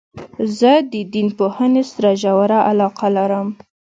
[0.59, 3.47] زه د دین پوهني سره ژوره علاقه لرم.